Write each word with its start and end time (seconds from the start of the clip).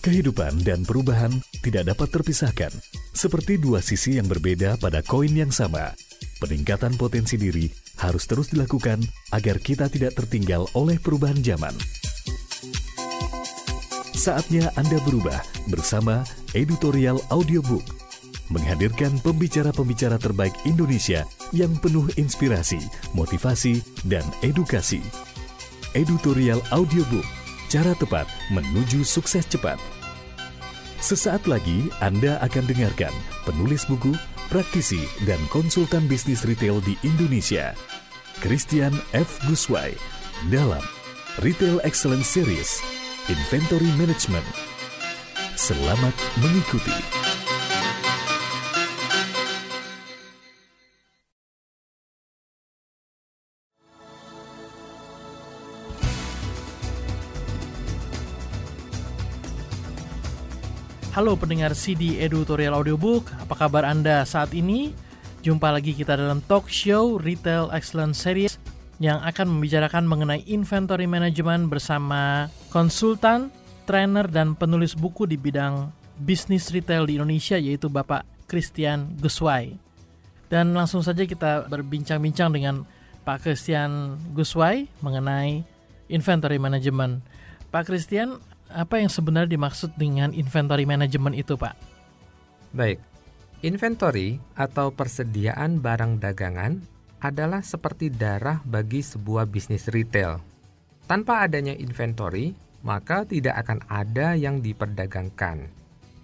Kehidupan 0.00 0.62
dan 0.62 0.86
perubahan 0.86 1.34
tidak 1.60 1.90
dapat 1.90 2.08
terpisahkan, 2.08 2.72
seperti 3.12 3.58
dua 3.58 3.82
sisi 3.82 4.16
yang 4.16 4.30
berbeda 4.30 4.80
pada 4.80 5.02
koin 5.02 5.34
yang 5.34 5.52
sama. 5.52 5.92
Peningkatan 6.40 6.96
potensi 6.96 7.36
diri 7.36 7.68
harus 8.00 8.24
terus 8.24 8.48
dilakukan 8.54 9.02
agar 9.36 9.60
kita 9.60 9.92
tidak 9.92 10.16
tertinggal 10.16 10.64
oleh 10.72 10.96
perubahan 10.96 11.42
zaman. 11.44 11.74
Saatnya 14.16 14.72
Anda 14.78 15.02
berubah 15.04 15.42
bersama 15.68 16.24
Editorial 16.56 17.20
Audiobook, 17.28 17.84
menghadirkan 18.50 19.16
pembicara-pembicara 19.22 20.18
terbaik 20.18 20.52
Indonesia 20.66 21.24
yang 21.54 21.72
penuh 21.78 22.10
inspirasi, 22.18 22.82
motivasi, 23.14 23.80
dan 24.10 24.26
edukasi. 24.42 25.00
Editorial 25.94 26.62
Audiobook, 26.74 27.26
cara 27.70 27.94
tepat 27.98 28.26
menuju 28.50 29.06
sukses 29.06 29.46
cepat. 29.46 29.78
Sesaat 31.00 31.48
lagi 31.48 31.88
Anda 32.04 32.36
akan 32.44 32.68
dengarkan 32.68 33.14
penulis 33.48 33.88
buku, 33.88 34.12
praktisi, 34.52 35.00
dan 35.24 35.40
konsultan 35.48 36.04
bisnis 36.04 36.44
retail 36.44 36.82
di 36.84 36.98
Indonesia, 37.06 37.72
Christian 38.44 38.92
F. 39.16 39.40
Guswai, 39.48 39.96
dalam 40.52 40.84
Retail 41.40 41.80
Excellence 41.86 42.28
Series, 42.28 42.84
Inventory 43.32 43.88
Management. 43.96 44.44
Selamat 45.56 46.12
mengikuti. 46.42 47.19
Halo 61.10 61.34
pendengar 61.34 61.74
CD 61.74 62.22
Editorial 62.22 62.70
Audiobook, 62.70 63.34
apa 63.34 63.66
kabar 63.66 63.82
Anda 63.82 64.22
saat 64.22 64.54
ini? 64.54 64.94
Jumpa 65.42 65.74
lagi 65.74 65.90
kita 65.90 66.14
dalam 66.14 66.38
talk 66.46 66.70
show 66.70 67.18
Retail 67.18 67.66
Excellence 67.74 68.22
Series 68.22 68.62
yang 69.02 69.18
akan 69.18 69.50
membicarakan 69.50 70.06
mengenai 70.06 70.46
inventory 70.46 71.10
management 71.10 71.66
bersama 71.66 72.46
konsultan, 72.70 73.50
trainer, 73.90 74.22
dan 74.30 74.54
penulis 74.54 74.94
buku 74.94 75.26
di 75.26 75.34
bidang 75.34 75.90
bisnis 76.22 76.70
retail 76.70 77.10
di 77.10 77.18
Indonesia 77.18 77.58
yaitu 77.58 77.90
Bapak 77.90 78.22
Christian 78.46 79.18
Guswai. 79.18 79.74
Dan 80.46 80.78
langsung 80.78 81.02
saja 81.02 81.26
kita 81.26 81.66
berbincang-bincang 81.66 82.54
dengan 82.54 82.86
Pak 83.26 83.42
Christian 83.50 84.14
Guswai 84.30 84.86
mengenai 85.02 85.66
inventory 86.06 86.62
management. 86.62 87.26
Pak 87.74 87.90
Christian, 87.90 88.38
apa 88.70 89.02
yang 89.02 89.10
sebenarnya 89.10 89.58
dimaksud 89.58 89.94
dengan 89.98 90.30
inventory 90.30 90.86
management 90.86 91.34
itu, 91.36 91.58
Pak? 91.58 91.74
Baik, 92.70 93.02
inventory 93.66 94.38
atau 94.54 94.94
persediaan 94.94 95.82
barang 95.82 96.22
dagangan 96.22 96.78
adalah 97.20 97.60
seperti 97.60 98.08
darah 98.08 98.62
bagi 98.64 99.04
sebuah 99.04 99.44
bisnis 99.44 99.90
retail. 99.92 100.40
Tanpa 101.04 101.44
adanya 101.44 101.74
inventory, 101.74 102.54
maka 102.80 103.28
tidak 103.28 103.60
akan 103.66 103.82
ada 103.90 104.32
yang 104.38 104.64
diperdagangkan. 104.64 105.68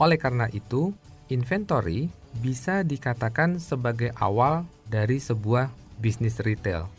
Oleh 0.00 0.18
karena 0.18 0.48
itu, 0.50 0.90
inventory 1.30 2.10
bisa 2.40 2.82
dikatakan 2.82 3.62
sebagai 3.62 4.10
awal 4.18 4.66
dari 4.88 5.22
sebuah 5.22 5.70
bisnis 6.00 6.40
retail. 6.42 6.90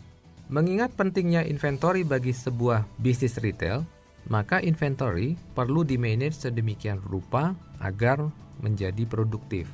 Mengingat 0.52 0.94
pentingnya 0.96 1.48
inventory 1.48 2.04
bagi 2.04 2.36
sebuah 2.36 2.84
bisnis 3.00 3.40
retail, 3.40 3.84
maka 4.32 4.64
inventory 4.64 5.36
perlu 5.52 5.84
dimanage 5.84 6.48
sedemikian 6.48 7.04
rupa 7.04 7.52
agar 7.84 8.32
menjadi 8.64 9.04
produktif. 9.04 9.68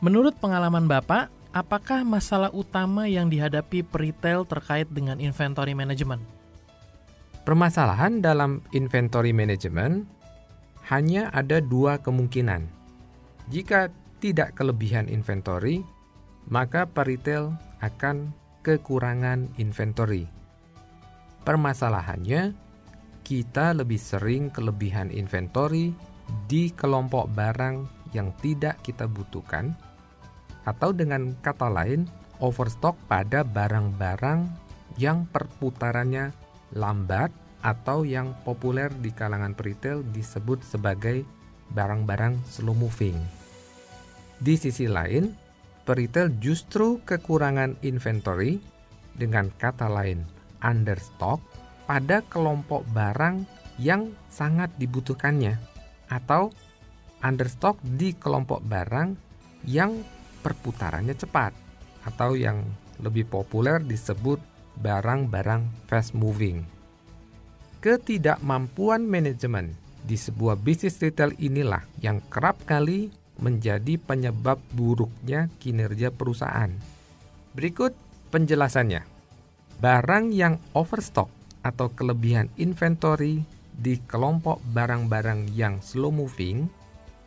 Menurut 0.00 0.32
pengalaman 0.40 0.88
Bapak, 0.88 1.28
apakah 1.52 2.08
masalah 2.08 2.48
utama 2.56 3.04
yang 3.04 3.28
dihadapi 3.28 3.84
retail 3.84 4.48
terkait 4.48 4.88
dengan 4.88 5.20
inventory 5.20 5.76
management? 5.76 6.24
Permasalahan 7.44 8.24
dalam 8.24 8.64
inventory 8.72 9.36
management 9.36 10.08
hanya 10.88 11.28
ada 11.36 11.60
dua 11.60 12.00
kemungkinan. 12.00 12.64
Jika 13.52 13.92
tidak 14.24 14.56
kelebihan 14.56 15.10
inventory, 15.12 15.84
maka 16.48 16.88
peritel 16.88 17.52
akan 17.84 18.32
kekurangan 18.62 19.50
inventory. 19.58 20.30
Permasalahannya, 21.42 22.54
kita 23.22 23.74
lebih 23.74 23.98
sering 23.98 24.50
kelebihan 24.50 25.08
inventory 25.10 25.94
di 26.46 26.70
kelompok 26.74 27.30
barang 27.32 27.86
yang 28.12 28.30
tidak 28.44 28.82
kita 28.84 29.08
butuhkan, 29.08 29.72
atau 30.68 30.94
dengan 30.94 31.34
kata 31.42 31.66
lain, 31.66 32.06
overstock 32.38 32.94
pada 33.08 33.42
barang-barang 33.42 34.46
yang 35.00 35.24
perputarannya 35.30 36.34
lambat 36.76 37.32
atau 37.62 38.02
yang 38.02 38.34
populer 38.42 38.90
di 39.00 39.14
kalangan 39.14 39.54
retail 39.54 40.02
disebut 40.10 40.60
sebagai 40.66 41.22
barang-barang 41.72 42.42
slow 42.50 42.74
moving. 42.74 43.16
Di 44.42 44.58
sisi 44.58 44.90
lain, 44.90 45.30
peritel 45.86 46.34
justru 46.42 46.98
kekurangan 47.06 47.78
inventory 47.86 48.58
dengan 49.14 49.48
kata 49.54 49.86
lain 49.86 50.26
understock 50.62 51.38
pada 51.92 52.24
kelompok 52.24 52.88
barang 52.96 53.44
yang 53.76 54.16
sangat 54.32 54.72
dibutuhkannya 54.80 55.60
atau 56.08 56.48
understock 57.20 57.76
di 57.84 58.16
kelompok 58.16 58.64
barang 58.64 59.12
yang 59.68 60.00
perputarannya 60.40 61.12
cepat 61.12 61.52
atau 62.08 62.32
yang 62.32 62.64
lebih 63.04 63.28
populer 63.28 63.76
disebut 63.84 64.40
barang-barang 64.80 65.68
fast 65.84 66.16
moving. 66.16 66.64
Ketidakmampuan 67.84 69.04
manajemen 69.04 69.76
di 70.00 70.16
sebuah 70.16 70.56
bisnis 70.56 70.96
retail 70.96 71.36
inilah 71.36 71.84
yang 72.00 72.24
kerap 72.32 72.56
kali 72.64 73.12
menjadi 73.36 74.00
penyebab 74.00 74.56
buruknya 74.72 75.52
kinerja 75.60 76.08
perusahaan. 76.08 76.72
Berikut 77.52 77.92
penjelasannya. 78.32 79.04
Barang 79.76 80.32
yang 80.32 80.56
overstock 80.72 81.41
atau 81.62 81.90
kelebihan 81.94 82.50
inventory 82.58 83.42
di 83.72 83.98
kelompok 84.04 84.60
barang-barang 84.74 85.50
yang 85.56 85.80
slow 85.80 86.12
moving 86.12 86.68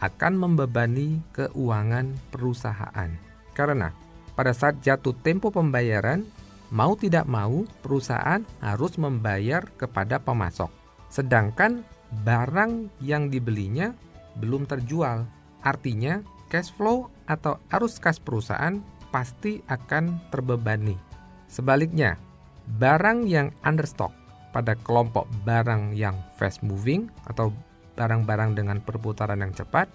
akan 0.04 0.34
membebani 0.38 1.24
keuangan 1.34 2.14
perusahaan. 2.30 3.10
Karena 3.56 3.90
pada 4.36 4.52
saat 4.52 4.84
jatuh 4.84 5.16
tempo 5.24 5.50
pembayaran, 5.50 6.28
mau 6.70 6.94
tidak 7.00 7.26
mau 7.26 7.64
perusahaan 7.80 8.44
harus 8.60 9.00
membayar 9.00 9.64
kepada 9.80 10.20
pemasok. 10.20 10.70
Sedangkan 11.08 11.88
barang 12.28 12.92
yang 13.00 13.32
dibelinya 13.32 13.96
belum 14.38 14.68
terjual. 14.68 15.24
Artinya, 15.64 16.22
cash 16.52 16.70
flow 16.76 17.10
atau 17.26 17.58
arus 17.74 17.98
kas 17.98 18.20
perusahaan 18.20 18.84
pasti 19.10 19.64
akan 19.72 20.30
terbebani. 20.30 21.00
Sebaliknya, 21.48 22.20
barang 22.68 23.26
yang 23.26 23.56
understock 23.64 24.25
pada 24.56 24.80
kelompok 24.80 25.28
barang 25.44 25.92
yang 25.92 26.16
fast 26.40 26.64
moving 26.64 27.12
atau 27.28 27.52
barang-barang 28.00 28.56
dengan 28.56 28.80
perputaran 28.80 29.44
yang 29.44 29.52
cepat 29.52 29.92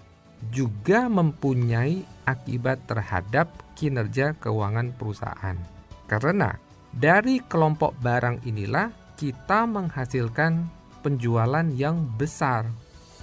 juga 0.53 1.09
mempunyai 1.09 2.05
akibat 2.29 2.85
terhadap 2.85 3.49
kinerja 3.73 4.37
keuangan 4.37 4.93
perusahaan. 4.93 5.57
Karena 6.05 6.53
dari 6.93 7.41
kelompok 7.41 7.97
barang 7.97 8.45
inilah 8.45 9.17
kita 9.17 9.65
menghasilkan 9.65 10.69
penjualan 11.01 11.65
yang 11.73 12.05
besar. 12.17 12.69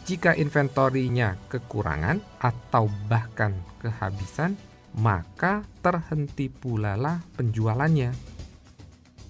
Jika 0.07 0.35
inventorinya 0.35 1.39
kekurangan 1.53 2.19
atau 2.43 2.91
bahkan 3.07 3.55
kehabisan, 3.79 4.57
maka 4.99 5.63
terhenti 5.85 6.49
pula 6.49 6.97
lah 6.97 7.21
penjualannya. 7.37 8.11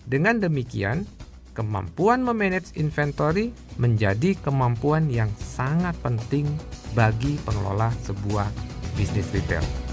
Dengan 0.08 0.38
demikian, 0.38 1.04
kemampuan 1.58 2.22
memanage 2.22 2.70
inventory 2.78 3.50
menjadi 3.82 4.38
kemampuan 4.46 5.10
yang 5.10 5.26
sangat 5.42 5.98
penting 6.06 6.46
bagi 6.94 7.34
pengelola 7.42 7.90
sebuah 8.06 8.46
bisnis 8.94 9.26
retail. 9.34 9.87